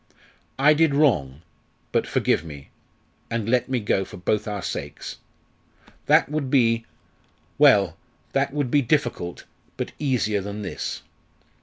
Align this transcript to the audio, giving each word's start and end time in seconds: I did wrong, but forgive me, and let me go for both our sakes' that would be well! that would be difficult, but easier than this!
I 0.57 0.73
did 0.73 0.95
wrong, 0.95 1.43
but 1.91 2.07
forgive 2.07 2.43
me, 2.43 2.71
and 3.29 3.47
let 3.47 3.69
me 3.69 3.79
go 3.79 4.03
for 4.03 4.17
both 4.17 4.47
our 4.47 4.63
sakes' 4.63 5.17
that 6.07 6.27
would 6.27 6.49
be 6.49 6.87
well! 7.59 7.95
that 8.33 8.51
would 8.51 8.71
be 8.71 8.81
difficult, 8.81 9.43
but 9.77 9.91
easier 9.99 10.41
than 10.41 10.63
this! 10.63 11.03